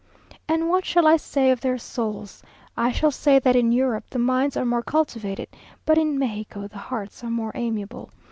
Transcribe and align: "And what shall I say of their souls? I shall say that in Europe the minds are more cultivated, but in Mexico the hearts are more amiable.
"And 0.47 0.67
what 0.67 0.83
shall 0.83 1.05
I 1.05 1.15
say 1.17 1.51
of 1.51 1.61
their 1.61 1.77
souls? 1.77 2.41
I 2.75 2.91
shall 2.91 3.11
say 3.11 3.37
that 3.37 3.55
in 3.55 3.71
Europe 3.71 4.05
the 4.09 4.17
minds 4.17 4.57
are 4.57 4.65
more 4.65 4.81
cultivated, 4.81 5.47
but 5.85 5.99
in 5.99 6.17
Mexico 6.17 6.67
the 6.67 6.79
hearts 6.79 7.23
are 7.23 7.29
more 7.29 7.51
amiable. 7.53 8.09